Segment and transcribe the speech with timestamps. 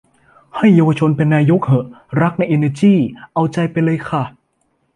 [0.57, 1.85] ให้เยาวชนเป็นนายกเหอะ
[2.21, 2.99] รักในเอเนอจี้
[3.33, 4.23] เอาใจไปเลยค่ะ